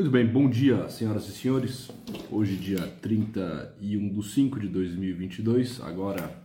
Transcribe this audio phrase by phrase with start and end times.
[0.00, 1.90] Muito bem, bom dia, senhoras e senhores.
[2.30, 6.42] Hoje, dia 31 de 5 de 2022, agora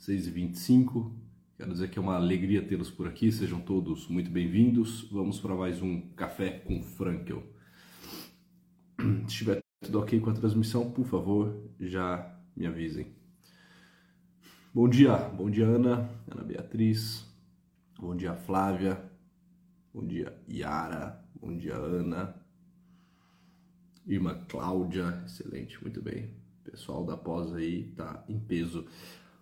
[0.00, 1.12] 6h25.
[1.56, 5.08] Quero dizer que é uma alegria tê-los por aqui, sejam todos muito bem-vindos.
[5.12, 7.40] Vamos para mais um Café com Frankel.
[8.98, 13.14] Se estiver tudo ok com a transmissão, por favor, já me avisem.
[14.74, 17.32] Bom dia, bom dia Ana, Ana Beatriz,
[17.96, 19.00] bom dia Flávia,
[19.94, 22.34] bom dia Yara, bom dia Ana,
[24.06, 26.30] irmã Cláudia, excelente, muito bem.
[26.64, 28.86] Pessoal da pós aí tá em peso.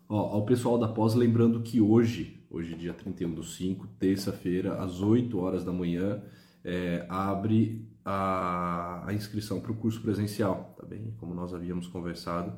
[0.08, 5.00] Ó, ao pessoal da pós, lembrando que hoje, hoje dia 31 do 5, terça-feira, às
[5.00, 6.20] 8 horas da manhã,
[6.64, 11.14] é, abre a, a inscrição para o curso presencial, tá bem?
[11.18, 12.52] Como nós havíamos conversado,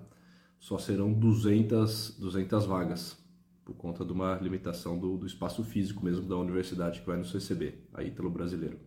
[0.59, 3.23] só serão 200, 200 vagas,
[3.63, 7.31] por conta de uma limitação do, do espaço físico mesmo da universidade que vai nos
[7.31, 8.79] receber, a Ítalo Brasileiro,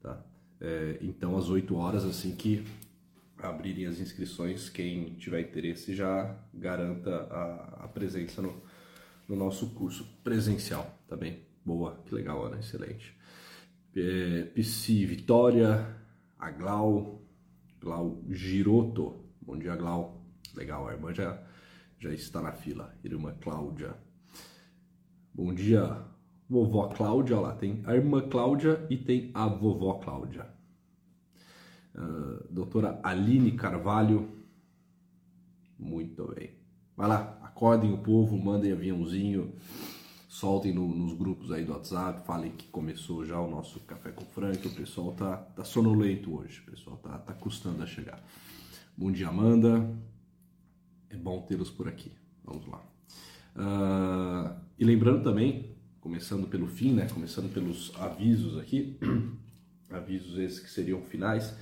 [0.00, 0.22] tá?
[0.60, 2.64] É, então, às 8 horas, assim que
[3.38, 8.62] abrirem as inscrições, quem tiver interesse já garanta a, a presença no,
[9.28, 11.40] no, nosso curso presencial, tá bem?
[11.64, 13.16] Boa, que legal, Ana, excelente.
[13.96, 15.96] É, Psi Vitória,
[16.38, 17.22] a Glau,
[17.80, 20.22] Glau Giroto, bom dia Glau,
[20.54, 21.42] legal, a irmã já,
[21.98, 23.94] já está na fila, irmã Cláudia.
[25.32, 26.04] Bom dia,
[26.50, 30.48] vovó Cláudia, lá tem a irmã Cláudia e tem a vovó Cláudia.
[31.94, 34.28] Uh, doutora Aline Carvalho,
[35.78, 36.50] muito bem.
[36.96, 39.54] Vai lá, acordem o povo, mandem aviãozinho,
[40.28, 44.24] soltem no, nos grupos aí do WhatsApp, falem que começou já o nosso Café com
[44.24, 48.20] Frank, o pessoal tá, tá sonolento hoje, o pessoal tá, tá custando a chegar.
[48.96, 49.88] Bom dia, Amanda,
[51.08, 52.12] é bom tê-los por aqui,
[52.44, 52.82] vamos lá.
[53.56, 55.69] Uh, e lembrando também,
[56.00, 58.98] começando pelo fim, né, começando pelos avisos aqui,
[59.90, 61.54] avisos esses que seriam finais,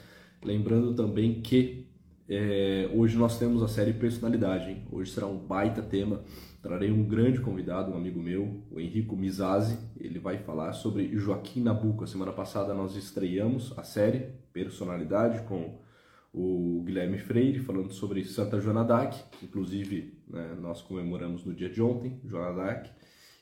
[0.42, 1.86] Lembrando também que
[2.28, 4.70] é, hoje nós temos a série Personalidade.
[4.70, 4.86] Hein?
[4.90, 6.22] Hoje será um baita tema.
[6.62, 9.78] Trarei um grande convidado, um amigo meu, o Henrico Mizazzi.
[9.98, 12.04] Ele vai falar sobre Joaquim Nabuco.
[12.04, 15.78] A semana passada nós estreamos a série Personalidade com
[16.32, 19.16] o Guilherme Freire falando sobre Santa Joana d'Arc.
[19.42, 22.90] Inclusive, né, nós comemoramos no dia de ontem, Joana d'Arc.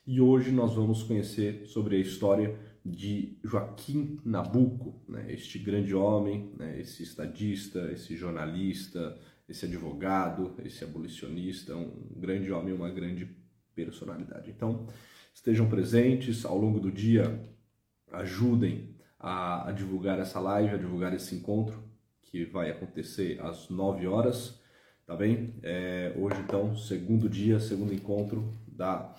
[0.06, 6.52] E hoje nós vamos conhecer sobre a história de Joaquim Nabuco, né, este grande homem,
[6.56, 9.18] né, esse estadista, esse jornalista,
[9.48, 13.28] esse advogado, esse abolicionista, um grande homem, uma grande
[13.74, 14.48] personalidade.
[14.48, 14.86] Então,
[15.34, 17.42] estejam presentes ao longo do dia,
[18.12, 21.82] ajudem a, a divulgar essa live, a divulgar esse encontro
[22.22, 24.60] que vai acontecer às 9 horas,
[25.04, 25.58] tá bem?
[25.64, 29.12] É, hoje, então, segundo dia, segundo encontro da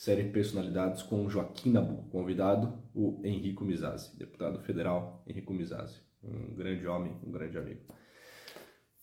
[0.00, 6.86] série Personalidades com Joaquim Nabuco, convidado o Henrico Mizazzi, deputado federal Henrico Mizazzi, um grande
[6.86, 7.82] homem, um grande amigo.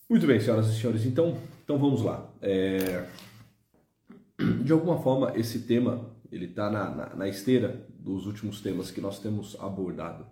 [0.09, 2.33] Muito bem, senhoras e senhores, então, então vamos lá.
[2.41, 3.07] É...
[4.63, 8.99] De alguma forma, esse tema ele está na, na, na, esteira dos últimos temas que
[8.99, 10.25] nós temos abordado.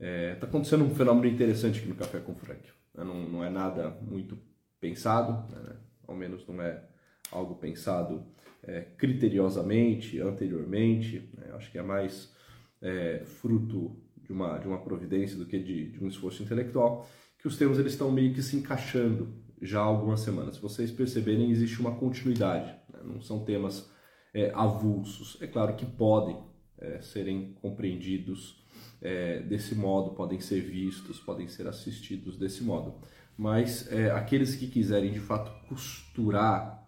[0.00, 2.68] Está é, tá acontecendo um fenômeno interessante aqui no Café com Frank.
[2.92, 3.04] Né?
[3.04, 4.36] Não, não é nada muito
[4.80, 5.76] pensado, né?
[6.08, 6.82] ao menos não é
[7.30, 8.26] algo pensado
[8.64, 11.52] é, criteriosamente, anteriormente, né?
[11.54, 12.32] acho que é mais
[12.80, 17.08] é, fruto de uma, de uma providência do que de, de, um esforço intelectual,
[17.38, 20.56] que os temas eles estão meio que se encaixando já há algumas semanas.
[20.56, 23.00] Se vocês perceberem, existe uma continuidade, né?
[23.04, 23.90] não são temas
[24.32, 25.38] é, avulsos.
[25.40, 26.36] É claro que podem
[26.78, 28.62] é, serem compreendidos
[29.00, 33.00] é, desse modo, podem ser vistos, podem ser assistidos desse modo.
[33.36, 36.81] Mas é, aqueles que quiserem de fato costurar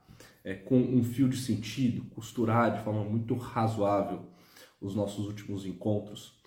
[0.45, 4.31] é, com um fio de sentido, costurar de forma muito razoável
[4.79, 6.39] os nossos últimos encontros,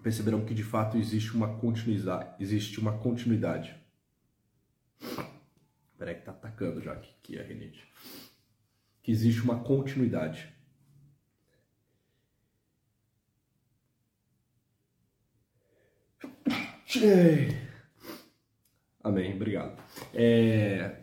[0.00, 2.40] perceberão que de fato existe uma continuidade.
[2.40, 3.74] Existe uma continuidade.
[5.98, 7.84] Peraí que tá atacando já aqui, aqui a renite.
[9.02, 10.54] Que existe uma continuidade.
[19.02, 19.82] Amém, obrigado.
[20.14, 21.02] É,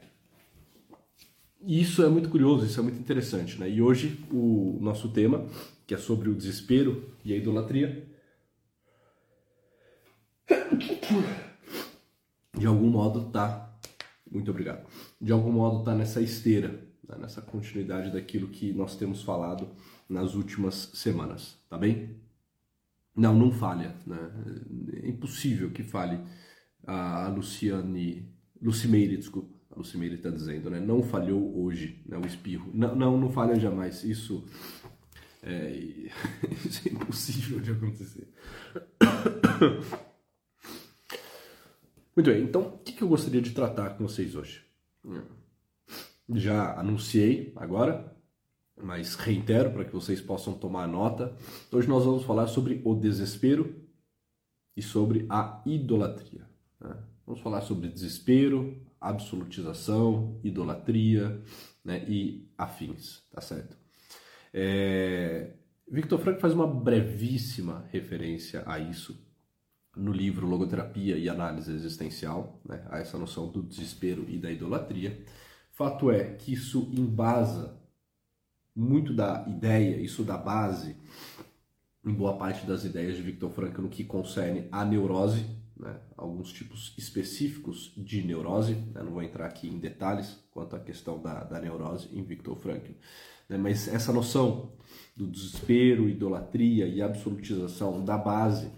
[1.65, 3.69] isso é muito curioso, isso é muito interessante, né?
[3.69, 5.47] E hoje o nosso tema,
[5.87, 8.07] que é sobre o desespero e a idolatria,
[12.55, 13.75] de algum modo tá,
[14.29, 14.85] muito obrigado,
[15.19, 17.17] de algum modo tá nessa esteira, né?
[17.19, 19.69] nessa continuidade daquilo que nós temos falado
[20.07, 22.15] nas últimas semanas, tá bem?
[23.15, 24.19] Não, não falha, né?
[25.01, 26.19] É impossível que fale
[26.85, 28.29] a Luciane,
[28.61, 30.79] Lucimeire, desculpa a Lucimeire está dizendo, né?
[30.79, 32.17] Não falhou hoje, né?
[32.17, 32.71] O espirro.
[32.73, 34.03] Não, não, não falha jamais.
[34.03, 34.43] Isso
[35.43, 35.71] é,
[36.65, 38.27] isso é impossível de acontecer.
[42.15, 44.65] Muito bem, então o que eu gostaria de tratar com vocês hoje?
[46.33, 48.15] Já anunciei agora,
[48.81, 51.35] mas reitero para que vocês possam tomar nota.
[51.71, 53.75] Hoje nós vamos falar sobre o desespero
[54.75, 56.47] e sobre a idolatria.
[56.79, 56.95] Né?
[57.27, 61.41] Vamos falar sobre desespero, absolutização, idolatria
[61.83, 63.77] né, e afins, tá certo?
[64.53, 65.53] É...
[65.87, 69.23] Victor Frank faz uma brevíssima referência a isso
[69.95, 75.23] no livro Logoterapia e Análise Existencial, né, a essa noção do desespero e da idolatria.
[75.71, 77.79] Fato é que isso embasa
[78.75, 80.97] muito da ideia, isso da base,
[82.03, 85.45] em boa parte das ideias de Victor Frankl no que concerne a neurose,
[85.77, 90.79] né, alguns tipos específicos de neurose, né, não vou entrar aqui em detalhes quanto à
[90.79, 92.93] questão da, da neurose em Victor Frankl,
[93.49, 94.71] né, mas essa noção
[95.15, 98.71] do desespero, idolatria e absolutização da base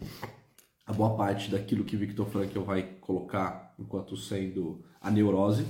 [0.87, 5.65] a boa parte daquilo que Victor Frankl vai colocar enquanto sendo a neurose.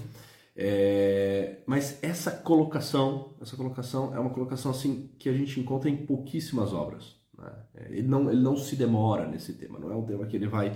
[0.56, 5.98] É, mas essa colocação, essa colocação é uma colocação assim que a gente encontra em
[5.98, 7.16] pouquíssimas obras.
[7.38, 7.52] Né?
[7.76, 10.48] É, ele, não, ele não se demora nesse tema, não é um tema que ele
[10.48, 10.76] vai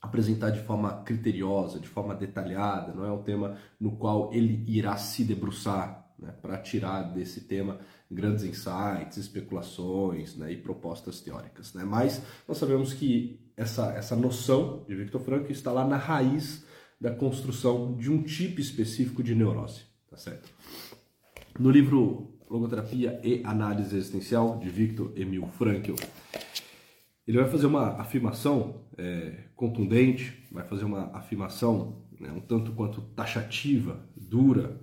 [0.00, 4.96] apresentar de forma criteriosa, de forma detalhada, não é um tema no qual ele irá
[4.96, 7.80] se debruçar né, para tirar desse tema
[8.10, 11.72] grandes insights, especulações né, e propostas teóricas.
[11.72, 11.84] Né?
[11.84, 16.66] Mas nós sabemos que essa, essa noção de Victor Frankl está lá na raiz
[17.00, 19.82] da construção de um tipo específico de neurose.
[20.08, 20.48] Tá certo?
[21.58, 25.94] No livro Logoterapia e Análise Existencial, de Victor Emil Frankl,
[27.26, 33.00] ele vai fazer uma afirmação é, contundente, vai fazer uma afirmação né, um tanto quanto
[33.00, 34.80] taxativa, dura,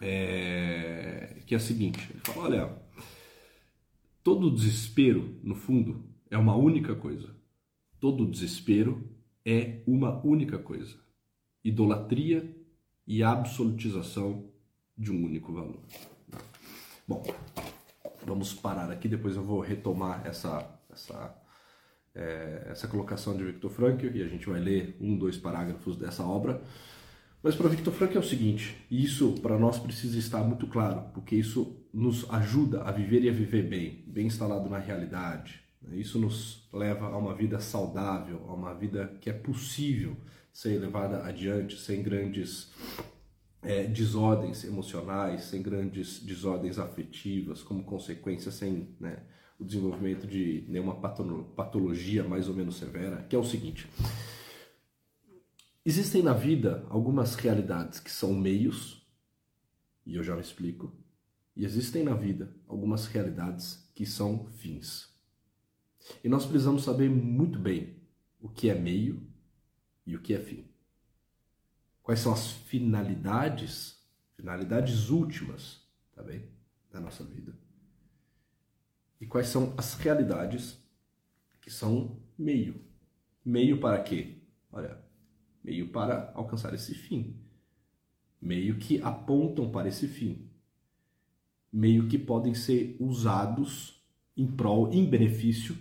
[0.00, 2.78] é, que é a seguinte: ele fala, olha,
[4.22, 7.34] todo desespero, no fundo, é uma única coisa.
[8.00, 9.08] Todo desespero
[9.44, 10.96] é uma única coisa:
[11.64, 12.56] idolatria
[13.06, 14.50] e absolutização
[14.96, 15.80] de um único valor.
[17.06, 17.20] Bom,
[18.24, 21.34] vamos parar aqui, depois eu vou retomar essa, essa,
[22.14, 26.22] é, essa colocação de Victor Frankl e a gente vai ler um, dois parágrafos dessa
[26.22, 26.62] obra.
[27.42, 31.34] Mas para Victor Frankl é o seguinte, isso para nós precisa estar muito claro, porque
[31.34, 35.60] isso nos ajuda a viver e a viver bem, bem instalado na realidade.
[35.90, 40.16] Isso nos leva a uma vida saudável, a uma vida que é possível
[40.52, 42.70] ser levada adiante sem grandes
[43.62, 49.22] é, desordens emocionais, sem grandes desordens afetivas, como consequência, sem né,
[49.58, 53.88] o desenvolvimento de nenhuma patologia mais ou menos severa, que é o seguinte.
[55.84, 59.06] Existem na vida algumas realidades que são meios,
[60.04, 60.92] e eu já me explico,
[61.56, 65.12] e existem na vida algumas realidades que são fins.
[66.24, 67.96] E nós precisamos saber muito bem
[68.40, 69.24] o que é meio
[70.04, 70.71] e o que é fim.
[72.02, 74.02] Quais são as finalidades,
[74.36, 75.80] finalidades últimas,
[76.14, 76.44] tá bem?
[76.90, 77.54] Da nossa vida.
[79.20, 80.82] E quais são as realidades
[81.60, 82.74] que são meio.
[83.44, 84.38] Meio para quê?
[84.70, 84.98] Olha,
[85.62, 87.36] meio para alcançar esse fim,
[88.40, 90.48] meio que apontam para esse fim,
[91.72, 94.02] meio que podem ser usados
[94.36, 95.76] em prol, em benefício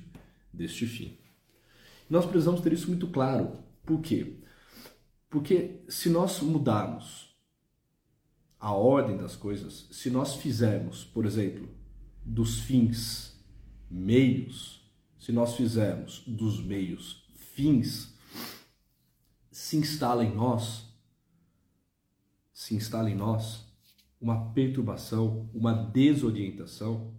[0.53, 1.17] deste fim.
[2.09, 3.57] Nós precisamos ter isso muito claro.
[3.83, 4.40] Por quê?
[5.31, 7.33] Porque se nós mudarmos
[8.59, 11.69] a ordem das coisas, se nós fizermos, por exemplo,
[12.23, 13.41] dos fins
[13.89, 14.85] meios,
[15.17, 18.13] se nós fizermos dos meios fins,
[19.49, 20.93] se instala em nós,
[22.53, 23.65] se instala em nós
[24.19, 27.15] uma perturbação, uma desorientação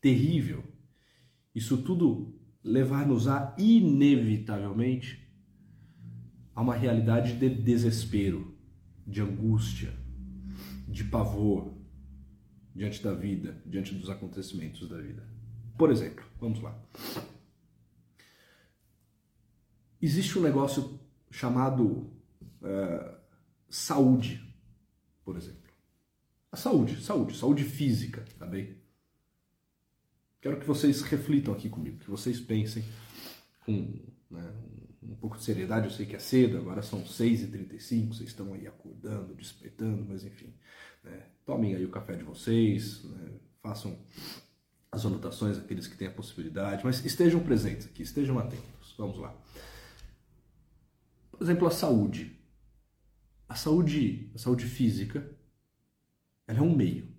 [0.00, 0.64] terrível.
[1.54, 5.21] Isso tudo levar-nos a inevitavelmente
[6.54, 8.56] a uma realidade de desespero,
[9.06, 9.92] de angústia,
[10.88, 11.74] de pavor
[12.74, 15.26] diante da vida, diante dos acontecimentos da vida.
[15.76, 16.78] Por exemplo, vamos lá.
[20.00, 20.98] Existe um negócio
[21.30, 22.10] chamado
[22.62, 23.14] é,
[23.68, 24.42] saúde,
[25.24, 25.62] por exemplo.
[26.50, 28.76] A saúde, saúde, saúde física, tá bem?
[30.40, 32.84] Quero que vocês reflitam aqui comigo, que vocês pensem
[33.64, 34.52] com né,
[35.16, 35.86] pouco de seriedade.
[35.86, 40.54] Eu sei que é cedo, agora são 6h35, vocês estão aí acordando, despertando, mas enfim.
[41.02, 43.32] Né, tomem aí o café de vocês, né,
[43.62, 43.98] façam
[44.90, 48.94] as anotações, aqueles que têm a possibilidade, mas estejam presentes aqui, estejam atentos.
[48.98, 49.34] Vamos lá.
[51.30, 52.38] Por exemplo, a saúde.
[53.48, 55.30] A saúde, a saúde física,
[56.46, 57.12] ela é um meio.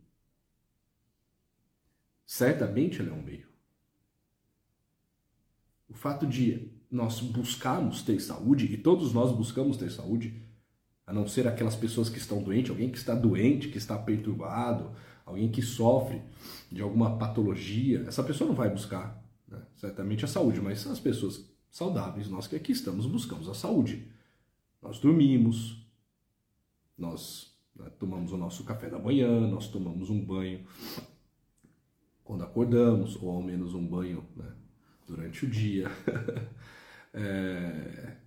[2.25, 3.47] Certamente ela é um meio.
[5.89, 10.39] O fato de nós buscarmos ter saúde, e todos nós buscamos ter saúde,
[11.07, 14.91] a não ser aquelas pessoas que estão doentes, alguém que está doente, que está perturbado,
[15.25, 16.21] alguém que sofre
[16.71, 21.43] de alguma patologia, essa pessoa não vai buscar né, certamente a saúde, mas as pessoas
[21.71, 24.07] saudáveis, nós que aqui estamos, buscamos a saúde.
[24.79, 25.83] Nós dormimos,
[26.95, 30.63] nós né, tomamos o nosso café da manhã, nós tomamos um banho
[32.23, 34.51] quando acordamos, ou ao menos um banho né,
[35.07, 35.89] durante o dia.
[37.13, 38.17] é,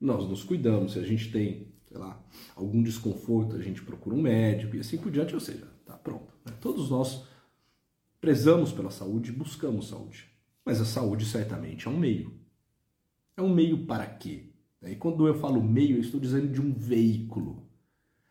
[0.00, 2.22] nós nos cuidamos, se a gente tem, sei lá,
[2.54, 6.32] algum desconforto, a gente procura um médico e assim por diante, ou seja, tá pronto.
[6.44, 6.52] Né?
[6.60, 7.24] Todos nós
[8.20, 10.30] prezamos pela saúde, buscamos saúde.
[10.64, 12.32] Mas a saúde certamente é um meio.
[13.36, 14.50] É um meio para quê?
[14.82, 17.66] E quando eu falo meio, eu estou dizendo de um veículo.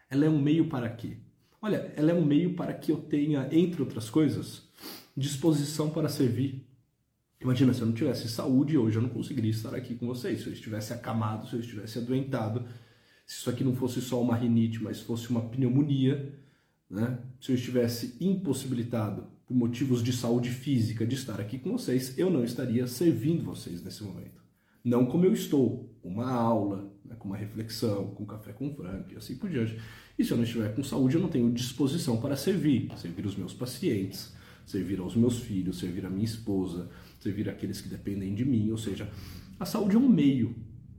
[0.09, 1.17] Ela é um meio para quê?
[1.61, 4.67] Olha, ela é um meio para que eu tenha, entre outras coisas,
[5.15, 6.67] disposição para servir.
[7.43, 10.41] Imagina se eu não tivesse saúde hoje, eu não conseguiria estar aqui com vocês.
[10.41, 12.65] Se eu estivesse acamado, se eu estivesse adoentado,
[13.25, 16.33] se isso aqui não fosse só uma rinite, mas fosse uma pneumonia,
[16.89, 17.19] né?
[17.41, 22.29] se eu estivesse impossibilitado por motivos de saúde física de estar aqui com vocês, eu
[22.29, 24.41] não estaria servindo vocês nesse momento.
[24.81, 27.15] Não como eu estou, uma aula, né?
[27.19, 29.77] com uma reflexão, com café com frango e assim por diante.
[30.17, 33.35] E se eu não estiver com saúde, eu não tenho disposição para servir, servir os
[33.35, 34.33] meus pacientes,
[34.65, 36.89] servir aos meus filhos, servir a minha esposa,
[37.19, 38.69] servir aqueles que dependem de mim.
[38.71, 39.09] Ou seja,
[39.59, 40.55] a saúde é um meio,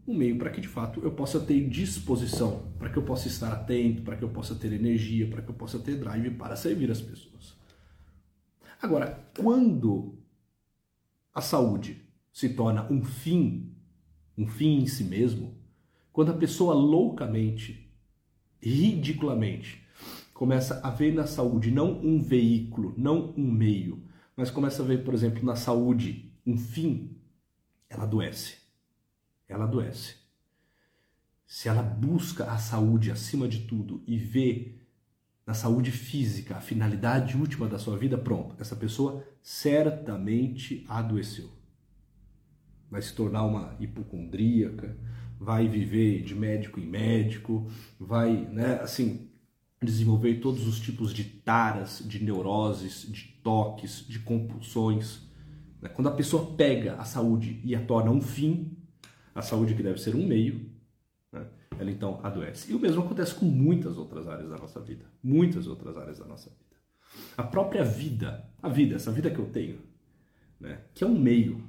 [0.07, 3.53] um meio para que de fato eu possa ter disposição, para que eu possa estar
[3.53, 6.91] atento, para que eu possa ter energia, para que eu possa ter drive para servir
[6.91, 7.55] as pessoas.
[8.81, 10.19] Agora, quando
[11.33, 12.03] a saúde
[12.33, 13.73] se torna um fim,
[14.37, 15.57] um fim em si mesmo,
[16.13, 17.91] quando a pessoa loucamente,
[18.61, 19.84] ridiculamente,
[20.35, 24.03] começa a ver na saúde não um veículo, não um meio,
[24.37, 27.17] mas começa a ver, por exemplo, na saúde um fim,
[27.89, 28.57] ela adoece.
[29.49, 30.17] Ela adoece.
[31.47, 34.75] Se ela busca a saúde acima de tudo e vê
[35.47, 41.49] na saúde física a finalidade última da sua vida, pronto, essa pessoa certamente adoeceu.
[42.91, 44.97] Vai se tornar uma hipocondríaca,
[45.39, 49.29] vai viver de médico em médico, vai, né, assim,
[49.85, 55.21] desenvolver todos os tipos de taras, de neuroses, de toques, de compulsões.
[55.81, 55.89] Né?
[55.89, 58.77] Quando a pessoa pega a saúde e a torna um fim,
[59.35, 60.71] a saúde que deve ser um meio,
[61.33, 61.47] né?
[61.79, 62.73] ela então adoece.
[62.73, 65.05] E o mesmo acontece com muitas outras áreas da nossa vida.
[65.23, 66.65] Muitas outras áreas da nossa vida.
[67.37, 69.79] A própria vida, a vida, essa vida que eu tenho,
[70.59, 70.81] né?
[70.95, 71.63] que é um meio,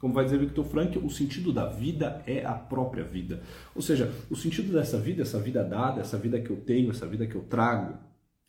[0.00, 3.42] como vai dizer Victor Frank, o sentido da vida é a própria vida.
[3.74, 7.06] Ou seja, o sentido dessa vida, essa vida dada, essa vida que eu tenho, essa
[7.06, 7.98] vida que eu trago,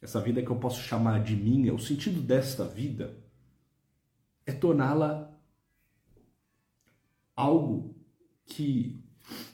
[0.01, 3.13] essa vida que eu posso chamar de minha, o sentido desta vida
[4.45, 5.29] é torná-la
[7.35, 7.95] algo
[8.45, 9.03] que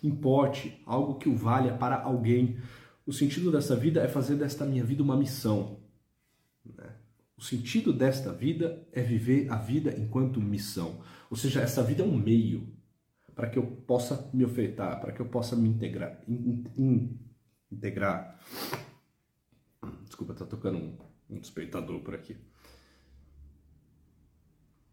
[0.03, 2.59] importe, algo que o valha para alguém.
[3.07, 5.79] O sentido dessa vida é fazer desta minha vida uma missão.
[6.63, 6.89] Né?
[7.37, 11.01] O sentido desta vida é viver a vida enquanto missão.
[11.29, 12.75] Ou seja, essa vida é um meio
[13.35, 16.19] para que eu possa me ofertar, para que eu possa me integrar.
[16.27, 17.19] In, in,
[17.71, 18.39] integrar.
[20.05, 20.97] Desculpa, tá tocando um,
[21.29, 22.35] um despertador por aqui.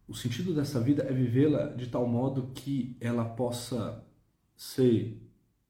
[0.06, 4.04] O sentido dessa vida é vivê-la de tal modo que ela possa
[4.54, 5.18] ser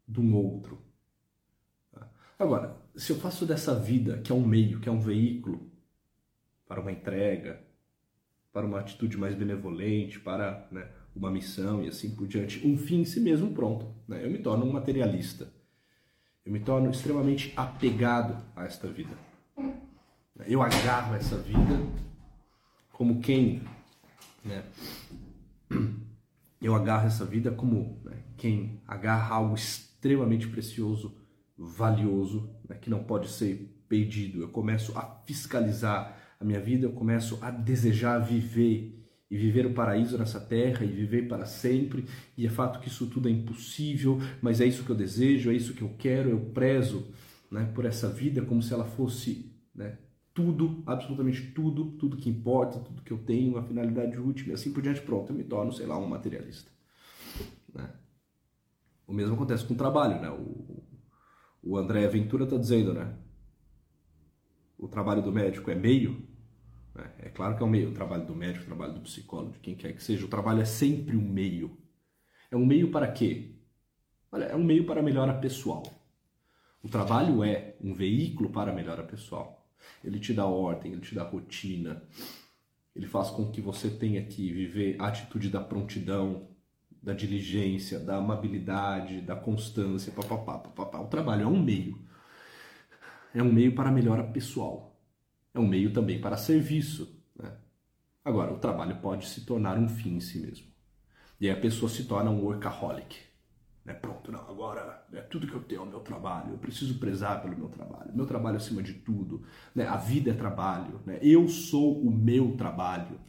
[0.09, 0.83] de um outro.
[2.37, 5.71] Agora, se eu faço dessa vida, que é um meio, que é um veículo,
[6.67, 7.61] para uma entrega,
[8.53, 13.01] para uma atitude mais benevolente, para né, uma missão e assim por diante, um fim
[13.01, 13.87] em si mesmo pronto.
[14.07, 14.25] Né?
[14.25, 15.53] Eu me torno um materialista.
[16.45, 19.17] Eu me torno extremamente apegado a esta vida.
[20.47, 21.81] Eu agarro essa vida
[22.93, 23.63] como quem,
[24.45, 24.65] né?
[26.61, 31.15] Eu agarro essa vida como né, quem agarra algo extremamente precioso,
[31.57, 34.41] valioso, né, que não pode ser perdido.
[34.41, 39.73] Eu começo a fiscalizar a minha vida, eu começo a desejar viver e viver o
[39.73, 42.05] paraíso nessa terra e viver para sempre.
[42.37, 45.55] E é fato que isso tudo é impossível, mas é isso que eu desejo, é
[45.55, 47.09] isso que eu quero, eu prezo
[47.51, 49.99] né, por essa vida como se ela fosse né,
[50.35, 54.73] tudo, absolutamente tudo, tudo que importa, tudo que eu tenho, a finalidade última e assim
[54.73, 55.01] por diante.
[55.01, 56.71] Pronto, eu me torno, sei lá, um materialista.
[57.75, 57.91] Né?
[59.07, 60.31] O mesmo acontece com o trabalho, né?
[60.31, 60.85] O,
[61.63, 63.17] o André Ventura está dizendo, né?
[64.79, 66.34] O trabalho do médico é meio?
[67.19, 69.59] É claro que é um meio, o trabalho do médico, o trabalho do psicólogo, de
[69.59, 71.77] quem quer que seja, o trabalho é sempre um meio.
[72.51, 73.57] É um meio para quê?
[74.31, 75.83] Olha, é um meio para melhora pessoal.
[76.83, 79.67] O trabalho é um veículo para melhora pessoal.
[80.05, 82.03] Ele te dá ordem, ele te dá rotina,
[82.95, 86.49] ele faz com que você tenha que viver a atitude da prontidão,
[87.03, 91.01] da diligência, da amabilidade, da constância, papapá, papapá.
[91.01, 91.99] O trabalho é um meio.
[93.35, 94.94] É um meio para melhora pessoal.
[95.55, 97.23] É um meio também para serviço.
[97.41, 97.51] Né?
[98.25, 100.67] Agora, o trabalho pode se tornar um fim em si mesmo.
[101.41, 103.17] E aí a pessoa se torna um workaholic.
[103.85, 103.93] Né?
[103.93, 107.43] Pronto, não, agora é tudo que eu tenho é o meu trabalho, eu preciso prezar
[107.43, 109.43] pelo meu trabalho, meu trabalho acima de tudo,
[109.75, 109.87] né?
[109.87, 111.19] a vida é trabalho, né?
[111.21, 113.21] eu sou o meu trabalho.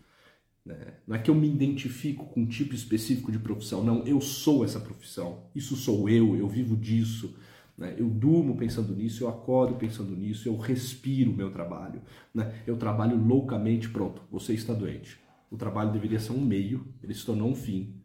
[0.65, 0.93] Né?
[1.05, 4.63] Não é que eu me identifico com um tipo específico de profissão, não, eu sou
[4.63, 7.37] essa profissão, isso sou eu, eu vivo disso.
[7.77, 7.95] Né?
[7.97, 12.01] Eu durmo pensando nisso, eu acordo pensando nisso, eu respiro o meu trabalho.
[12.33, 12.63] Né?
[12.65, 15.19] Eu trabalho loucamente, pronto, você está doente.
[15.49, 17.95] O trabalho deveria ser um meio, ele se tornou um fim.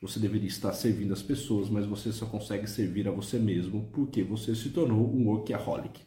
[0.00, 4.22] Você deveria estar servindo as pessoas, mas você só consegue servir a você mesmo porque
[4.22, 6.02] você se tornou um workaholic.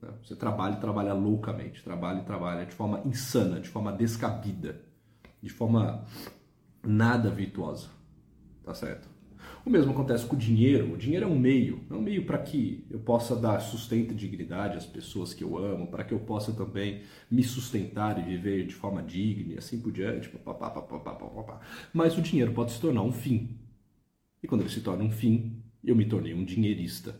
[0.00, 0.08] Né?
[0.24, 4.92] Você trabalha e trabalha loucamente, trabalha e trabalha de forma insana, de forma descabida
[5.42, 6.04] de forma
[6.82, 7.88] nada virtuosa.
[8.62, 9.08] Tá certo?
[9.64, 10.92] O mesmo acontece com o dinheiro.
[10.92, 14.14] O dinheiro é um meio, é um meio para que eu possa dar sustento e
[14.14, 18.66] dignidade às pessoas que eu amo, para que eu possa também me sustentar e viver
[18.66, 20.28] de forma digna e assim por diante.
[20.28, 21.60] Papá, papá, papá,
[21.92, 23.56] Mas o dinheiro pode se tornar um fim.
[24.42, 27.14] E quando ele se torna um fim, eu me tornei um dinheirista.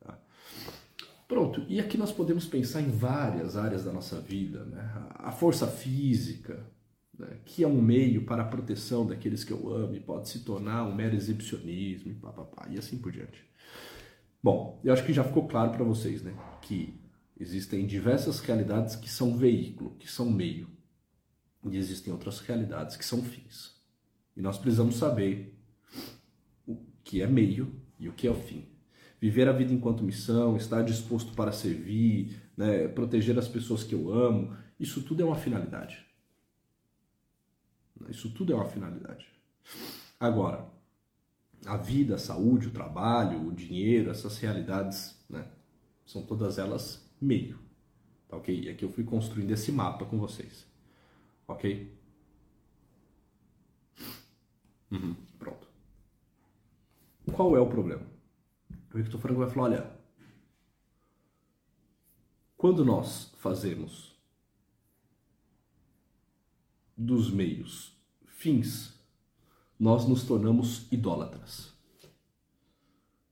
[0.00, 0.16] Tá?
[1.26, 4.88] Pronto, e aqui nós podemos pensar em várias áreas da nossa vida, né?
[5.16, 6.64] A força física,
[7.18, 10.40] né, que é um meio para a proteção daqueles que eu amo e pode se
[10.40, 13.44] tornar um mero exibicionismo e papapá, e assim por diante.
[14.42, 17.00] Bom, eu acho que já ficou claro para vocês né, que
[17.38, 20.68] existem diversas realidades que são veículo, que são meio,
[21.70, 23.74] e existem outras realidades que são fins.
[24.36, 25.58] E nós precisamos saber
[26.66, 28.68] o que é meio e o que é o fim.
[29.20, 34.12] Viver a vida enquanto missão, estar disposto para servir, né, proteger as pessoas que eu
[34.12, 36.04] amo, isso tudo é uma finalidade.
[38.08, 39.26] Isso tudo é uma finalidade.
[40.18, 40.66] Agora,
[41.66, 45.46] a vida, a saúde, o trabalho, o dinheiro, essas realidades, né,
[46.04, 47.58] são todas elas meio.
[48.28, 48.62] Tá ok?
[48.64, 50.66] E aqui eu fui construindo esse mapa com vocês.
[51.46, 51.94] Ok?
[54.90, 55.66] Uhum, pronto.
[57.32, 58.02] Qual é o problema?
[58.92, 59.90] O Victor Franco vai falar: olha,
[62.56, 64.13] quando nós fazemos
[66.96, 67.94] dos meios
[68.26, 68.94] fins,
[69.78, 71.72] nós nos tornamos idólatras.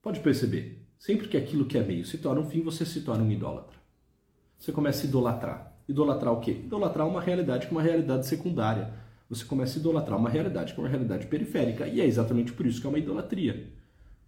[0.00, 3.22] Pode perceber, sempre que aquilo que é meio se torna um fim, você se torna
[3.22, 3.78] um idólatra.
[4.58, 5.72] Você começa a idolatrar.
[5.88, 6.52] Idolatrar o quê?
[6.52, 8.94] Idolatrar uma realidade que é uma realidade secundária.
[9.28, 11.86] Você começa a idolatrar uma realidade que é uma realidade periférica.
[11.86, 13.70] E é exatamente por isso que é uma idolatria.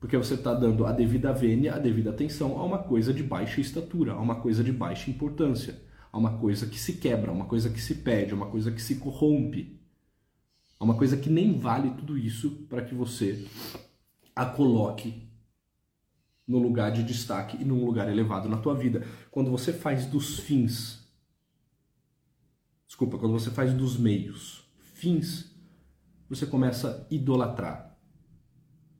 [0.00, 3.60] Porque você está dando a devida vênia, a devida atenção a uma coisa de baixa
[3.60, 5.80] estatura, a uma coisa de baixa importância,
[6.14, 8.70] a uma coisa que se quebra, a uma coisa que se pede, a uma coisa
[8.70, 9.80] que se corrompe.
[10.80, 13.44] É uma coisa que nem vale tudo isso para que você
[14.34, 15.28] a coloque
[16.46, 19.04] no lugar de destaque e num lugar elevado na tua vida.
[19.28, 21.04] Quando você faz dos fins,
[22.86, 25.52] desculpa, quando você faz dos meios fins,
[26.28, 27.98] você começa a idolatrar.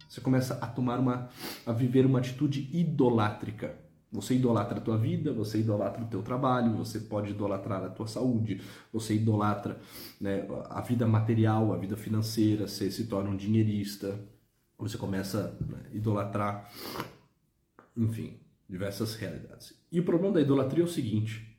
[0.08, 1.28] Você começa a tomar uma
[1.64, 3.83] a viver uma atitude idolátrica.
[4.14, 8.06] Você idolatra a tua vida, você idolatra o teu trabalho, você pode idolatrar a tua
[8.06, 8.60] saúde,
[8.92, 9.80] você idolatra
[10.20, 14.16] né, a vida material, a vida financeira, você se torna um dinheirista,
[14.78, 16.70] você começa a né, idolatrar,
[17.96, 19.74] enfim, diversas realidades.
[19.90, 21.58] E o problema da idolatria é o seguinte: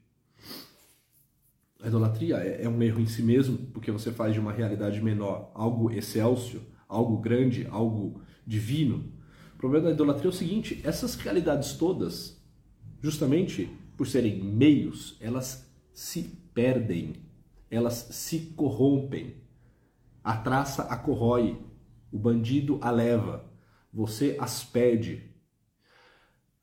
[1.83, 5.01] a idolatria é, é um erro em si mesmo, porque você faz de uma realidade
[5.01, 9.11] menor algo excelso, algo grande, algo divino.
[9.55, 12.34] O problema da idolatria é o seguinte: essas realidades todas
[13.05, 16.23] justamente por serem meios, elas se
[16.55, 17.13] perdem,
[17.69, 19.35] elas se corrompem.
[20.23, 21.63] A traça a corrói,
[22.11, 23.45] o bandido a leva,
[23.93, 25.29] você as perde.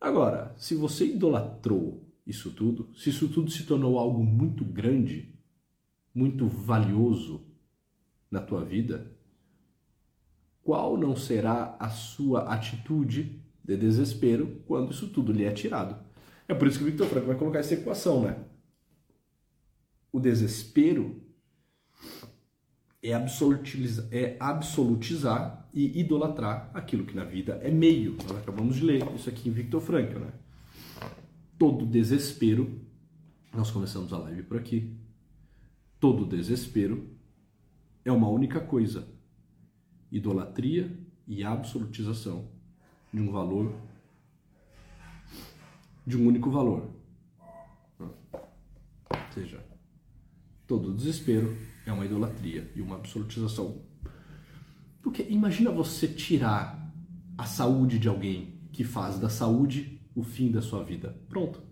[0.00, 5.32] Agora, se você idolatrou isso tudo, se isso tudo se tornou algo muito grande,
[6.12, 7.46] muito valioso
[8.28, 9.16] na tua vida,
[10.60, 16.10] qual não será a sua atitude de desespero quando isso tudo lhe é tirado?
[16.48, 18.36] É por isso que o Victor Franco vai colocar essa equação, né?
[20.12, 21.22] O desespero
[23.02, 28.16] é é absolutizar e idolatrar aquilo que na vida é meio.
[28.28, 30.32] Nós acabamos de ler isso aqui em Victor Frankl, né?
[31.58, 32.80] Todo desespero,
[33.52, 34.96] nós começamos a live por aqui.
[35.98, 37.08] Todo desespero
[38.04, 39.08] é uma única coisa:
[40.10, 42.48] idolatria e absolutização
[43.12, 43.74] de um valor
[46.06, 46.90] de um único valor.
[47.98, 49.64] Ou seja,
[50.66, 53.82] todo desespero é uma idolatria e uma absolutização
[55.02, 56.92] Porque imagina você tirar
[57.36, 61.16] a saúde de alguém que faz da saúde o fim da sua vida.
[61.28, 61.62] Pronto.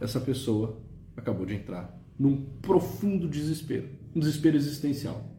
[0.00, 0.80] Essa pessoa
[1.16, 5.30] acabou de entrar num profundo desespero, um desespero existencial.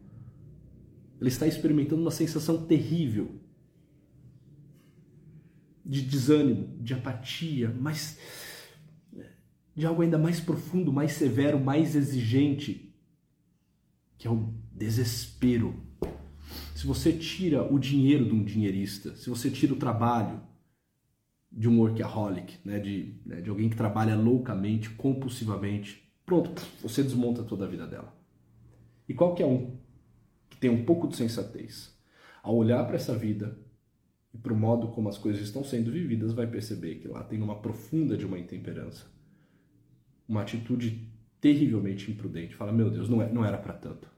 [1.20, 3.40] Ele está experimentando uma sensação terrível
[5.86, 8.18] de desânimo, de apatia, mas
[9.74, 12.92] de algo ainda mais profundo, mais severo, mais exigente,
[14.18, 15.80] que é o desespero.
[16.74, 20.40] Se você tira o dinheiro de um dinheirista, se você tira o trabalho
[21.52, 27.44] de um workaholic, né, de, né, de alguém que trabalha loucamente, compulsivamente, pronto, você desmonta
[27.44, 28.14] toda a vida dela.
[29.08, 29.78] E qualquer um
[30.50, 31.94] que tem um pouco de sensatez,
[32.42, 33.58] ao olhar para essa vida
[34.36, 37.40] e para o modo como as coisas estão sendo vividas, vai perceber que lá tem
[37.42, 39.06] uma profunda de uma intemperança
[40.28, 41.08] uma atitude
[41.40, 42.56] terrivelmente imprudente.
[42.56, 44.08] Fala, meu Deus, não, é, não era para tanto.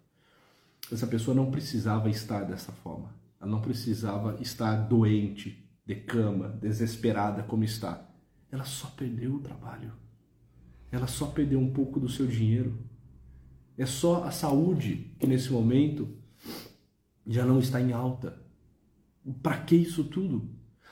[0.91, 3.15] Essa pessoa não precisava estar dessa forma.
[3.41, 8.07] Ela não precisava estar doente, de cama, desesperada como está.
[8.51, 9.93] Ela só perdeu o trabalho.
[10.91, 12.79] Ela só perdeu um pouco do seu dinheiro.
[13.77, 16.09] É só a saúde que nesse momento
[17.27, 18.43] já não está em alta.
[19.43, 20.49] Para que isso tudo?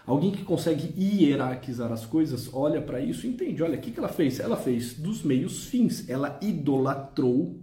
[0.07, 3.62] Alguém que consegue hierarquizar as coisas olha para isso e entende.
[3.62, 4.38] Olha, o que, que ela fez?
[4.38, 6.09] Ela fez dos meios fins.
[6.09, 7.61] Ela idolatrou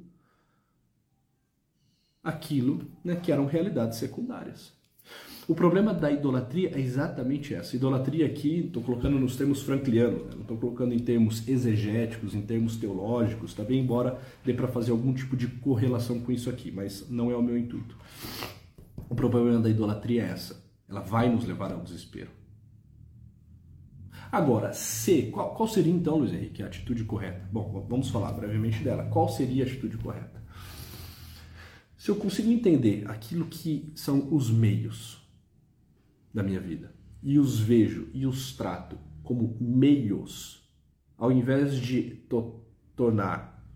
[2.22, 4.74] aquilo né, que eram realidades secundárias.
[5.46, 7.76] O problema da idolatria é exatamente essa.
[7.76, 10.32] Idolatria aqui, estou colocando nos termos franklianos, né?
[10.36, 15.14] não estou colocando em termos exegéticos, em termos teológicos, tá embora dê para fazer algum
[15.14, 17.98] tipo de correlação com isso aqui, mas não é o meu intuito.
[19.10, 20.63] O problema da idolatria é essa.
[20.94, 22.30] Ela vai nos levar ao desespero.
[24.32, 27.50] Agora, se, qual, qual seria então, Luiz Henrique, a atitude correta?
[27.52, 29.06] Bom, vamos falar brevemente dela.
[29.06, 30.44] Qual seria a atitude correta?
[31.98, 35.28] Se eu consigo entender aquilo que são os meios
[36.32, 40.70] da minha vida e os vejo e os trato como meios,
[41.18, 42.64] ao invés de to
[42.96, 43.68] tornar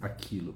[0.00, 0.54] aquilo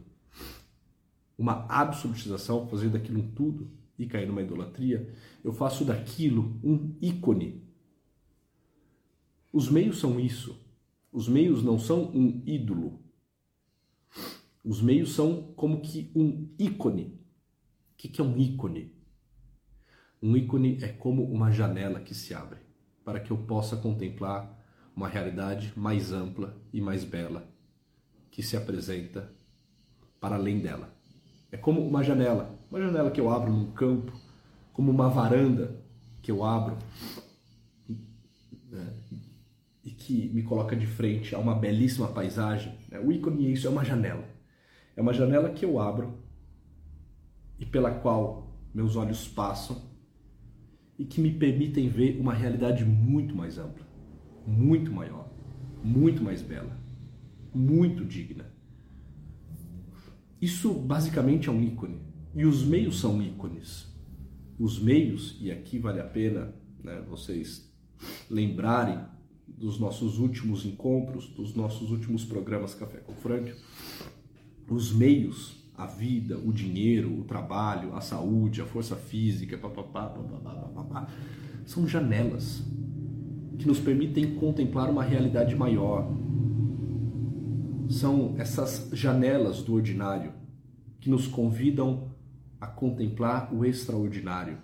[1.37, 7.65] uma absolutização, fazer daquilo um tudo, e cair numa idolatria, eu faço daquilo um ícone.
[9.53, 10.61] Os meios são isso.
[11.13, 13.01] Os meios não são um ídolo.
[14.65, 17.19] Os meios são como que um ícone.
[17.93, 18.95] O que é um ícone?
[20.23, 22.59] Um ícone é como uma janela que se abre
[23.05, 24.61] para que eu possa contemplar
[24.95, 27.49] uma realidade mais ampla e mais bela
[28.31, 29.33] que se apresenta
[30.21, 30.93] para além dela.
[31.51, 34.13] É como uma janela, uma janela que eu abro num campo,
[34.73, 35.75] como uma varanda
[36.23, 36.77] que eu abro
[38.69, 38.93] né,
[39.85, 42.77] e que me coloca de frente a uma belíssima paisagem.
[42.91, 42.99] Né?
[42.99, 44.25] O ícone é isso, é uma janela.
[44.97, 46.19] É uma janela que eu abro
[47.59, 49.81] e pela qual meus olhos passam
[50.99, 53.87] e que me permitem ver uma realidade muito mais ampla,
[54.47, 55.31] muito maior,
[55.83, 56.77] muito mais bela,
[57.55, 58.47] muito digna.
[60.41, 62.06] Isso basicamente é um ícone.
[62.37, 63.87] E os meios são ícones.
[64.59, 67.67] Os meios, e aqui vale a pena né, vocês
[68.31, 68.99] lembrarem
[69.49, 73.55] dos nossos últimos encontros, dos nossos últimos programas Café com Frank,
[74.69, 80.51] os meios, a vida, o dinheiro, o trabalho, a saúde, a força física, papapá, papapá,
[80.51, 81.09] papapá,
[81.65, 82.63] são janelas
[83.59, 86.07] que nos permitem contemplar uma realidade maior,
[87.89, 90.35] são essas janelas do ordinário
[91.01, 92.15] que nos convidam
[92.67, 94.59] a contemplar o extraordinário.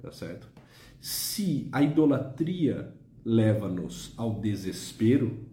[0.00, 0.48] Tá certo?
[1.00, 5.46] Se a idolatria leva-nos ao desespero,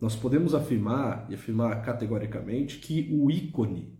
[0.00, 3.96] nós podemos afirmar e afirmar categoricamente que o ícone,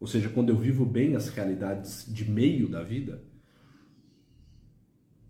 [0.00, 3.22] ou seja, quando eu vivo bem as realidades de meio da vida,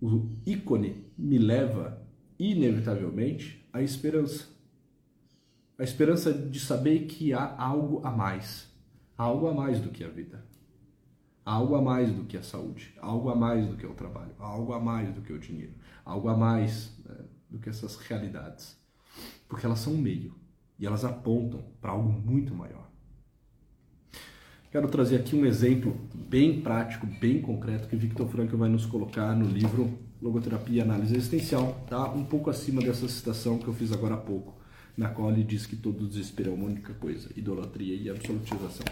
[0.00, 2.06] o ícone me leva
[2.38, 4.46] inevitavelmente à esperança.
[5.78, 8.68] A esperança de saber que há algo a mais.
[9.18, 10.44] Algo a mais do que a vida.
[11.44, 12.94] Algo a mais do que a saúde.
[13.02, 14.30] Algo a mais do que o trabalho.
[14.38, 15.74] Algo a mais do que o dinheiro.
[16.04, 17.16] Algo a mais né,
[17.50, 18.78] do que essas realidades.
[19.48, 20.36] Porque elas são um meio.
[20.78, 22.88] E elas apontam para algo muito maior.
[24.70, 29.34] Quero trazer aqui um exemplo bem prático, bem concreto, que Victor Frankl vai nos colocar
[29.34, 32.08] no livro Logoterapia e Análise Existencial, tá?
[32.12, 34.57] um pouco acima dessa citação que eu fiz agora há pouco
[34.98, 38.84] na qual ele diz que todo desespero é uma única coisa, idolatria e absolutização.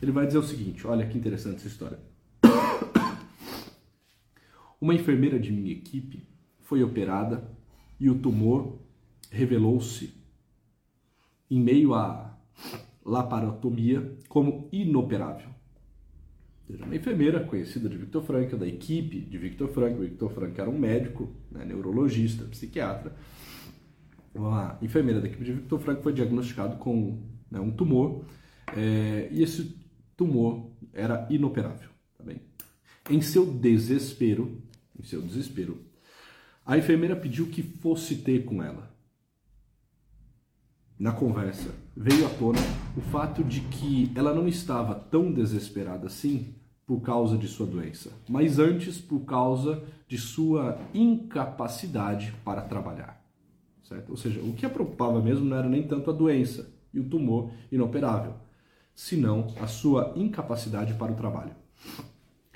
[0.00, 1.98] Ele vai dizer o seguinte: olha que interessante essa história.
[4.80, 6.26] Uma enfermeira de minha equipe
[6.62, 7.46] foi operada
[8.00, 8.78] e o tumor
[9.30, 10.14] revelou-se
[11.50, 12.34] em meio à
[13.04, 15.50] laparotomia como inoperável.
[16.70, 20.00] uma enfermeira conhecida de Victor Frankl, da equipe de Victor Frankl.
[20.00, 23.14] Victor Frankl era um médico, né, neurologista, psiquiatra.
[24.34, 27.18] Uma enfermeira da equipe de Victor Frankl foi diagnosticado com
[27.50, 28.24] né, um tumor
[28.76, 29.76] é, e esse
[30.16, 31.88] tumor era inoperável.
[32.16, 32.40] Tá bem?
[33.08, 34.62] Em seu desespero,
[34.98, 35.78] em seu desespero,
[36.64, 38.90] a enfermeira pediu que fosse ter com ela.
[40.98, 42.58] Na conversa, veio à tona
[42.96, 46.54] o fato de que ela não estava tão desesperada assim
[46.86, 53.19] por causa de sua doença, mas antes por causa de sua incapacidade para trabalhar.
[53.90, 54.10] Certo?
[54.10, 57.08] Ou seja, o que a preocupava mesmo não era nem tanto a doença e o
[57.08, 58.34] tumor inoperável,
[58.94, 61.56] senão a sua incapacidade para o trabalho.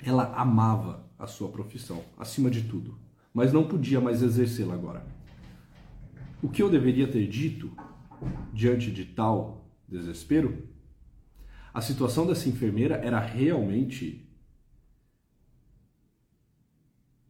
[0.01, 2.97] Ela amava a sua profissão, acima de tudo,
[3.33, 5.05] mas não podia mais exercê-la agora.
[6.41, 7.69] O que eu deveria ter dito
[8.53, 10.69] diante de tal desespero?
[11.73, 14.21] A situação dessa enfermeira era realmente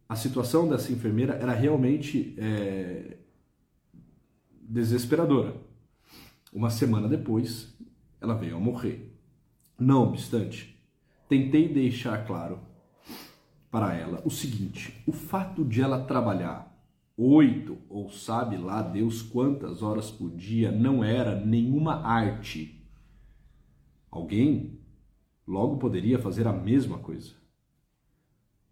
[0.08, 3.16] a situação dessa enfermeira era realmente é,
[4.68, 5.56] desesperadora.
[6.52, 7.74] Uma semana depois,
[8.20, 9.14] ela veio a morrer.
[9.78, 10.76] Não obstante,
[11.28, 12.60] tentei deixar claro
[13.70, 16.74] para ela o seguinte: o fato de ela trabalhar
[17.16, 22.82] oito ou sabe lá Deus quantas horas por dia não era nenhuma arte.
[24.10, 24.80] Alguém
[25.46, 27.45] logo poderia fazer a mesma coisa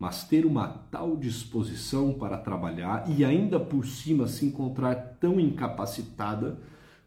[0.05, 6.61] mas ter uma tal disposição para trabalhar e ainda por cima se encontrar tão incapacitada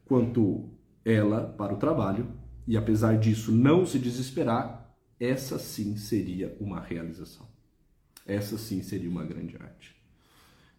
[0.03, 0.67] quanto
[1.05, 2.27] ela para o trabalho,
[2.67, 7.45] e apesar disso não se desesperar, essa sim seria uma realização.
[8.25, 9.95] Essa sim seria uma grande arte.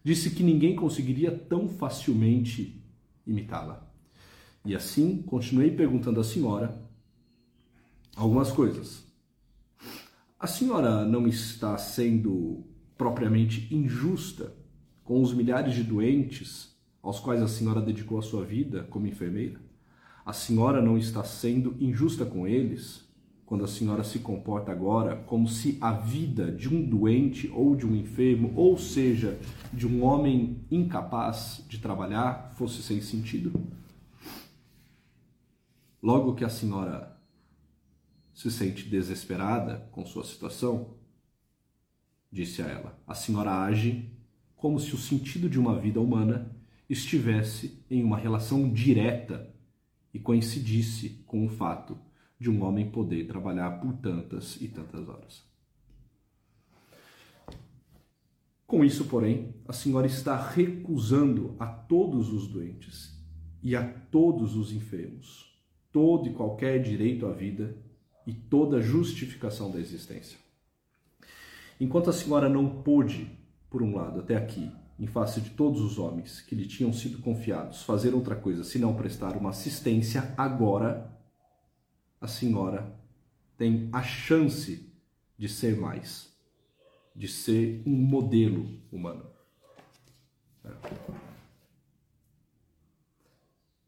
[0.03, 2.83] Disse que ninguém conseguiria tão facilmente
[3.25, 3.89] imitá-la.
[4.65, 6.85] E assim continuei perguntando à senhora
[8.17, 9.08] algumas coisas
[10.39, 12.63] a senhora não está sendo
[12.97, 14.53] propriamente injusta
[15.03, 16.73] com os milhares de doentes
[17.03, 19.59] aos quais a senhora dedicou a sua vida como enfermeira?
[20.25, 23.05] A senhora não está sendo injusta com eles
[23.45, 27.85] quando a senhora se comporta agora como se a vida de um doente ou de
[27.85, 29.37] um enfermo, ou seja,
[29.73, 33.51] de um homem incapaz de trabalhar, fosse sem sentido?
[36.01, 37.18] Logo que a senhora
[38.39, 40.93] se sente desesperada com sua situação?
[42.31, 44.09] Disse a ela: A senhora age
[44.55, 46.55] como se o sentido de uma vida humana
[46.89, 49.53] estivesse em uma relação direta
[50.13, 51.97] e coincidisse com o fato
[52.39, 55.43] de um homem poder trabalhar por tantas e tantas horas.
[58.65, 63.21] Com isso, porém, a senhora está recusando a todos os doentes
[63.61, 65.49] e a todos os enfermos
[65.91, 67.75] todo e qualquer direito à vida
[68.29, 70.37] e toda justificação da existência.
[71.81, 73.35] Enquanto a senhora não pôde,
[73.71, 77.17] por um lado, até aqui, em face de todos os homens que lhe tinham sido
[77.23, 81.11] confiados, fazer outra coisa senão prestar uma assistência, agora
[82.21, 82.95] a senhora
[83.57, 84.93] tem a chance
[85.35, 86.31] de ser mais,
[87.15, 89.25] de ser um modelo humano.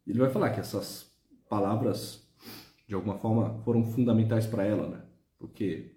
[0.08, 1.12] Ele vai falar que essas
[1.48, 2.21] palavras
[2.92, 5.02] de alguma forma foram fundamentais para ela, né?
[5.40, 5.94] Porque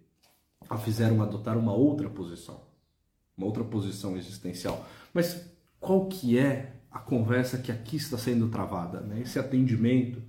[0.70, 2.60] a fizeram adotar uma outra posição,
[3.36, 4.86] uma outra posição existencial.
[5.12, 5.44] Mas
[5.80, 9.22] qual que é a conversa que aqui está sendo travada, né?
[9.22, 10.22] Esse atendimento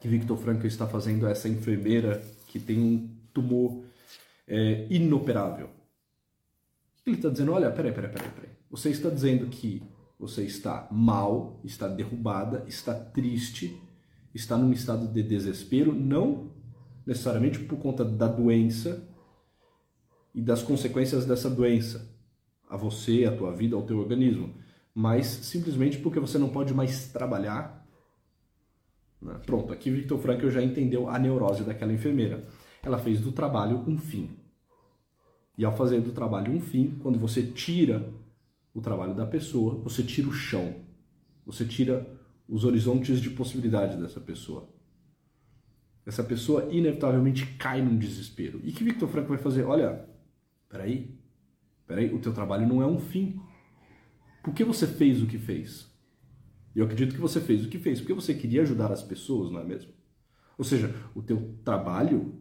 [0.00, 3.82] que Victor Frankl está fazendo a essa enfermeira que tem um tumor
[4.46, 5.70] é, inoperável.
[7.04, 8.50] Ele está dizendo, olha, peraí, peraí, peraí, peraí.
[8.70, 9.82] Você está dizendo que
[10.20, 13.76] você está mal, está derrubada, está triste,
[14.34, 16.52] está num estado de desespero, não
[17.06, 19.08] necessariamente por conta da doença
[20.34, 22.14] e das consequências dessa doença
[22.68, 24.54] a você, a tua vida, ao teu organismo,
[24.94, 27.86] mas simplesmente porque você não pode mais trabalhar.
[29.22, 29.40] Né?
[29.46, 32.46] Pronto, aqui Victor Frankl já entendeu a neurose daquela enfermeira.
[32.82, 34.36] Ela fez do trabalho um fim.
[35.56, 38.12] E ao fazer do trabalho um fim, quando você tira
[38.74, 40.74] o trabalho da pessoa, você tira o chão.
[41.46, 42.17] Você tira
[42.48, 44.72] os horizontes de possibilidade dessa pessoa.
[46.06, 48.60] Essa pessoa inevitavelmente cai num desespero.
[48.64, 49.64] E que Victor Franco vai fazer?
[49.64, 50.08] Olha,
[50.68, 51.14] peraí,
[51.86, 53.38] peraí, o teu trabalho não é um fim.
[54.42, 55.86] Por que você fez o que fez?
[56.74, 59.60] Eu acredito que você fez o que fez porque você queria ajudar as pessoas, não
[59.60, 59.92] é mesmo?
[60.56, 62.40] Ou seja, o teu trabalho,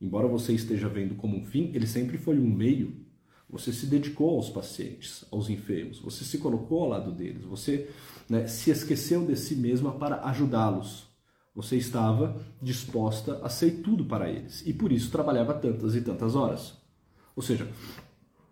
[0.00, 3.03] embora você esteja vendo como um fim, ele sempre foi um meio
[3.48, 7.90] você se dedicou aos pacientes, aos enfermos, você se colocou ao lado deles, você
[8.28, 11.06] né, se esqueceu de si mesma para ajudá-los,
[11.54, 16.34] Você estava disposta a ser tudo para eles e por isso trabalhava tantas e tantas
[16.34, 16.76] horas.
[17.36, 17.70] Ou seja,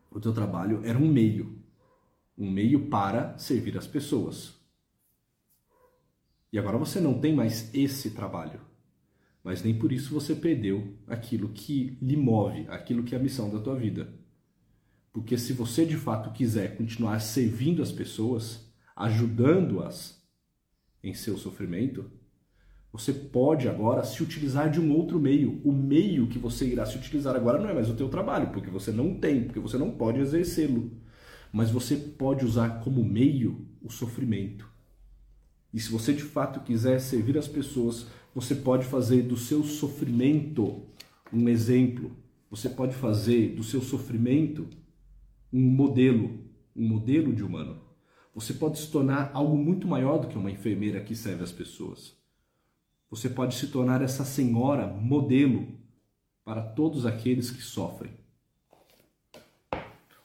[0.09, 1.59] o teu trabalho era um meio,
[2.39, 4.55] um meio para servir as pessoas.
[6.53, 8.61] E agora você não tem mais esse trabalho,
[9.43, 13.51] mas nem por isso você perdeu aquilo que lhe move, aquilo que é a missão
[13.51, 14.13] da tua vida.
[15.13, 20.23] Porque se você de fato quiser continuar servindo as pessoas, ajudando-as
[21.03, 22.11] em seu sofrimento,
[22.93, 25.61] você pode agora se utilizar de um outro meio.
[25.65, 28.71] O meio que você irá se utilizar agora não é mais o teu trabalho, porque
[28.71, 30.91] você não tem, porque você não pode exercê-lo.
[31.53, 34.71] Mas você pode usar como meio o sofrimento.
[35.73, 40.83] E se você de fato quiser servir as pessoas, você pode fazer do seu sofrimento
[41.33, 42.13] um exemplo.
[42.51, 44.69] Você pode fazer do seu sofrimento
[45.53, 47.83] um modelo, um modelo de humano.
[48.35, 52.17] Você pode se tornar algo muito maior do que uma enfermeira que serve as pessoas.
[53.11, 55.69] Você pode se tornar essa senhora modelo
[56.45, 58.13] para todos aqueles que sofrem.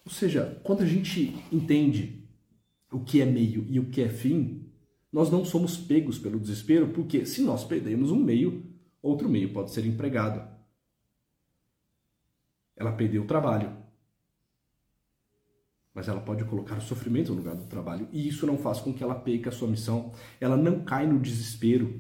[0.06, 2.26] Ou seja, quando a gente entende
[2.90, 4.72] o que é meio e o que é fim,
[5.12, 8.66] nós não somos pegos pelo desespero, porque se nós perdemos um meio,
[9.02, 10.48] outro meio pode ser empregado.
[12.74, 13.76] Ela perdeu o trabalho,
[15.98, 18.94] mas ela pode colocar o sofrimento no lugar do trabalho, e isso não faz com
[18.94, 20.14] que ela perca a sua missão.
[20.40, 22.00] Ela não cai no desespero,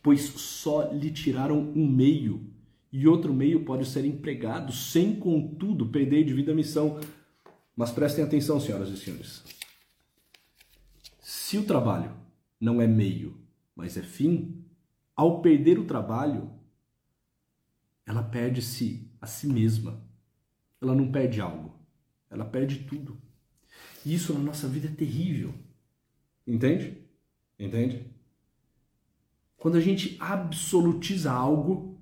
[0.00, 2.48] pois só lhe tiraram um meio
[2.92, 7.00] e outro meio pode ser empregado sem, contudo, perder de vida a missão.
[7.74, 9.42] Mas prestem atenção, senhoras e senhores.
[11.18, 12.12] Se o trabalho
[12.60, 13.36] não é meio,
[13.74, 14.64] mas é fim,
[15.16, 16.52] ao perder o trabalho,
[18.06, 20.00] ela perde-se a si mesma.
[20.80, 21.74] Ela não perde algo,
[22.30, 23.23] ela perde tudo.
[24.04, 25.54] E isso na nossa vida é terrível.
[26.46, 26.98] Entende?
[27.58, 28.14] Entende?
[29.64, 31.98] quando a gente absolutiza algo,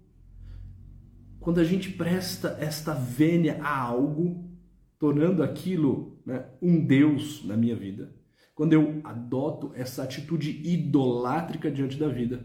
[1.38, 4.50] quando a gente presta esta vênia a algo,
[4.98, 8.12] tornando aquilo né, um Deus na minha vida,
[8.52, 12.44] quando eu adoto essa atitude idolátrica diante da vida,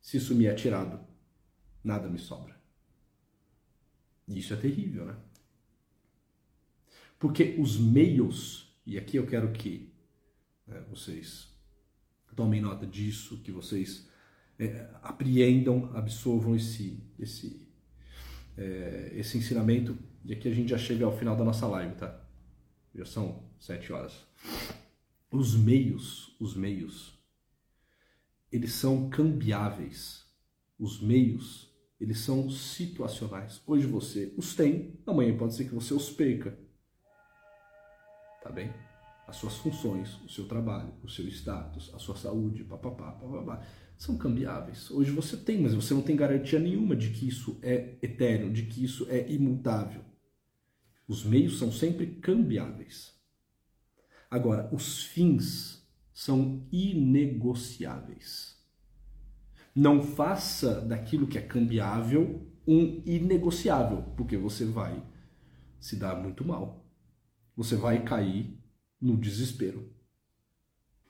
[0.00, 0.98] se isso me é tirado,
[1.84, 2.60] nada me sobra.
[4.26, 5.14] Isso é terrível, né?
[7.16, 9.92] Porque os meios, e aqui eu quero que
[10.66, 11.48] né, vocês
[12.34, 14.08] tomem nota disso, que vocês
[14.58, 17.68] é, apreendam, absorvam esse, esse,
[18.56, 19.96] é, esse ensinamento.
[20.24, 22.24] E aqui a gente já chega ao final da nossa live, tá?
[22.94, 24.26] Já são sete horas.
[25.30, 27.18] Os meios, os meios,
[28.50, 30.26] eles são cambiáveis.
[30.78, 33.62] Os meios, eles são situacionais.
[33.66, 36.58] Hoje você os tem, amanhã pode ser que você os perca.
[38.42, 38.72] Tá bem?
[39.26, 43.62] As suas funções, o seu trabalho, o seu status, a sua saúde, papapá, papapá
[43.96, 44.90] são cambiáveis.
[44.90, 48.64] Hoje você tem, mas você não tem garantia nenhuma de que isso é eterno, de
[48.64, 50.04] que isso é imutável.
[51.06, 53.14] Os meios são sempre cambiáveis.
[54.28, 58.60] Agora, os fins são inegociáveis.
[59.74, 65.02] Não faça daquilo que é cambiável um inegociável, porque você vai
[65.80, 66.84] se dar muito mal.
[67.56, 68.58] Você vai cair
[69.00, 69.90] no desespero.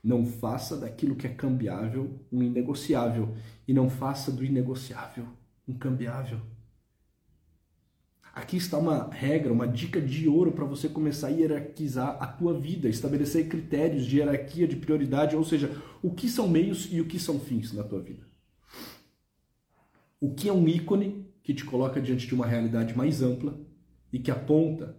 [0.02, 3.36] Não faça daquilo que é cambiável um inegociável
[3.68, 5.26] e não faça do inegociável
[5.66, 6.40] um cambiável.
[8.34, 12.58] Aqui está uma regra, uma dica de ouro para você começar a hierarquizar a tua
[12.58, 15.70] vida, estabelecer critérios de hierarquia, de prioridade, ou seja,
[16.02, 18.26] o que são meios e o que são fins na tua vida.
[20.18, 23.60] O que é um ícone que te coloca diante de uma realidade mais ampla
[24.10, 24.96] e que aponta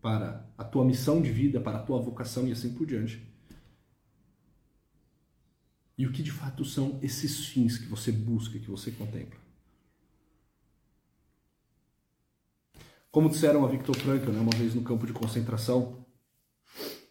[0.00, 3.28] para a tua missão de vida, para a tua vocação e assim por diante
[5.98, 9.38] e o que de fato são esses fins que você busca, que você contempla.
[13.10, 16.06] Como disseram a Viktor Frankl, né, uma vez no campo de concentração,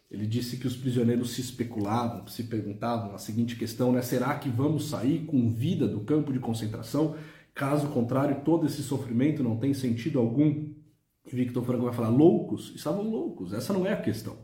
[0.10, 4.48] ele disse que os prisioneiros se especulavam, se perguntavam a seguinte questão, né, será que
[4.48, 7.18] vamos sair com vida do campo de concentração?
[7.54, 10.72] Caso contrário, todo esse sofrimento não tem sentido algum.
[11.36, 12.74] Viktor Frankl vai falar, loucos?
[12.76, 14.38] Estavam loucos, essa não é a questão.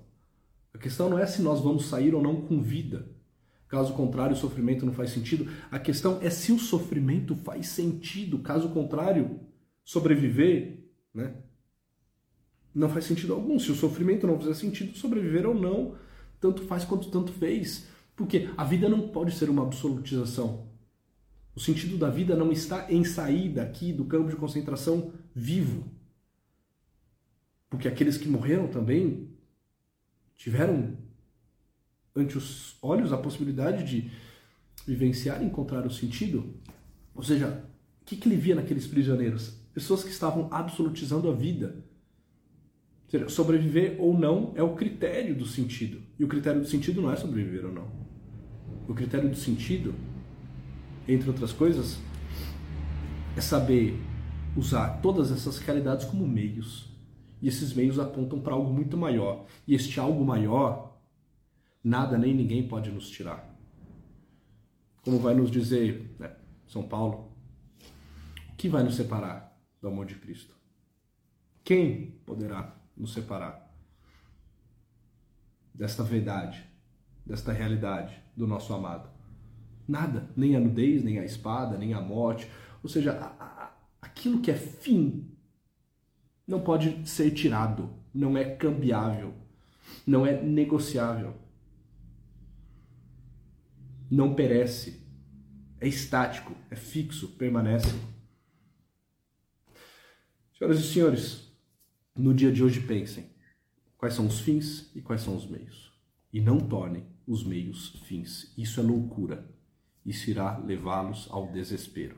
[0.73, 3.07] A questão não é se nós vamos sair ou não com vida.
[3.67, 5.51] Caso contrário, o sofrimento não faz sentido.
[5.71, 8.39] A questão é se o sofrimento faz sentido.
[8.39, 9.39] Caso contrário,
[9.84, 11.36] sobreviver, né?
[12.73, 13.57] Não faz sentido algum.
[13.59, 15.95] Se o sofrimento não fizer sentido, sobreviver ou não,
[16.39, 17.88] tanto faz quanto tanto fez.
[18.15, 20.67] Porque a vida não pode ser uma absolutização.
[21.55, 25.86] O sentido da vida não está em sair daqui do campo de concentração vivo.
[27.74, 29.30] Porque aqueles que morreram também
[30.36, 30.95] tiveram
[32.15, 34.11] ante os olhos a possibilidade de
[34.86, 36.53] vivenciar e encontrar o sentido.
[37.15, 37.65] Ou seja,
[37.99, 39.57] o que, que ele via naqueles prisioneiros?
[39.74, 41.84] Pessoas que estavam absolutizando a vida.
[43.05, 45.99] Ou seja, sobreviver ou não é o critério do sentido.
[46.19, 47.91] E o critério do sentido não é sobreviver ou não.
[48.88, 49.95] O critério do sentido,
[51.07, 51.97] entre outras coisas,
[53.36, 53.99] é saber
[54.55, 56.93] usar todas essas realidades como meios.
[57.44, 59.46] E esses meios apontam para algo muito maior.
[59.68, 60.98] E este algo maior,
[61.84, 63.54] nada nem ninguém pode nos tirar.
[65.04, 66.34] Como vai nos dizer né,
[66.66, 67.34] São Paulo,
[68.50, 70.56] o que vai nos separar do amor de Cristo?
[71.66, 73.76] Quem poderá nos separar
[75.76, 76.64] desta verdade,
[77.26, 79.10] desta realidade do nosso amado?
[79.86, 82.50] Nada, nem a nudez, nem a espada, nem a morte.
[82.82, 85.32] Ou seja, a, a, aquilo que é fim
[86.48, 89.34] não pode ser tirado, não é cambiável,
[90.06, 91.36] não é negociável.
[94.12, 95.02] Não perece,
[95.80, 97.94] é estático, é fixo, permanece.
[100.58, 101.52] Senhoras e senhores,
[102.16, 103.32] no dia de hoje pensem
[103.98, 105.91] quais são os fins e quais são os meios.
[106.32, 108.54] E não tornem os meios fins.
[108.58, 109.50] Isso é loucura.
[110.06, 112.18] Isso irá levá-los ao desespero.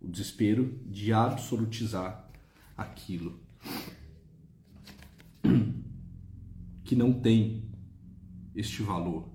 [0.00, 2.28] O desespero de absolutizar
[2.76, 3.43] aquilo
[6.84, 7.64] que não tem
[8.54, 9.28] este valor,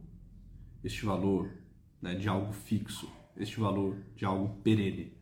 [0.84, 1.50] este valor
[2.02, 5.14] né, de algo fixo, este valor de algo perene.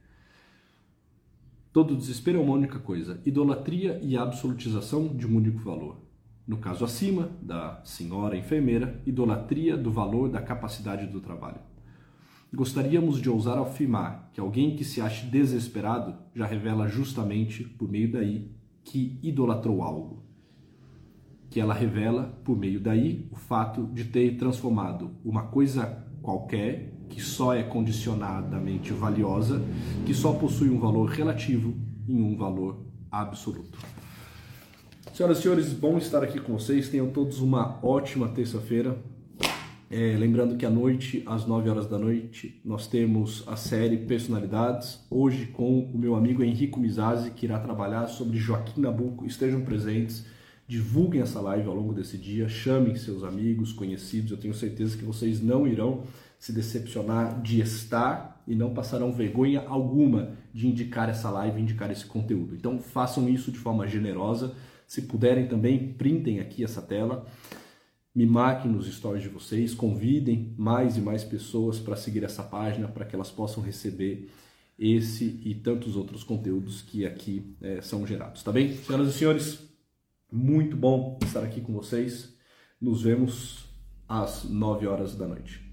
[1.72, 6.06] Todo desespero é uma única coisa: idolatria e absolutização de um único valor.
[6.46, 11.60] No caso acima, da senhora enfermeira, idolatria do valor da capacidade do trabalho.
[12.54, 18.12] Gostaríamos de ousar afirmar que alguém que se ache desesperado já revela justamente por meio
[18.12, 20.24] daí que idolatrou algo.
[21.50, 27.22] Que ela revela por meio daí o fato de ter transformado uma coisa qualquer que
[27.22, 29.62] só é condicionadamente valiosa,
[30.06, 31.74] que só possui um valor relativo
[32.08, 33.80] em um valor absoluto.
[35.14, 36.90] Senhoras e senhores, bom estar aqui com vocês.
[36.90, 38.98] Tenham todos uma ótima terça-feira.
[39.90, 45.00] É, lembrando que à noite, às 9 horas da noite, nós temos a série Personalidades,
[45.10, 49.26] hoje com o meu amigo Henrico Mizazzi, que irá trabalhar sobre Joaquim Nabuco.
[49.26, 50.26] Estejam presentes,
[50.68, 55.06] divulguem essa live ao longo desse dia, chamem seus amigos, conhecidos, eu tenho certeza que
[55.06, 56.04] vocês não irão
[56.38, 62.06] se decepcionar de estar e não passarão vergonha alguma de indicar essa live, indicar esse
[62.06, 62.56] conteúdo.
[62.56, 64.56] Então façam isso de forma generosa.
[64.86, 67.26] Se puderem também, printem aqui essa tela
[68.18, 72.88] me marquem nos stories de vocês, convidem mais e mais pessoas para seguir essa página,
[72.88, 74.28] para que elas possam receber
[74.78, 78.76] esse e tantos outros conteúdos que aqui é, são gerados, tá bem?
[78.76, 79.60] Senhoras e senhores,
[80.32, 82.36] muito bom estar aqui com vocês.
[82.80, 83.66] Nos vemos
[84.08, 85.67] às 9 horas da noite.